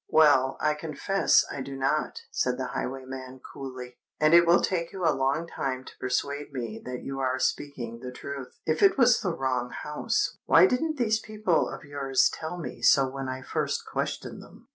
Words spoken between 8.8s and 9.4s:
it was the